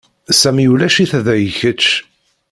Sami 0.41 0.65
ulac-it 0.73 1.13
da 1.25 1.33
i 1.45 1.47
kečč. 1.59 1.83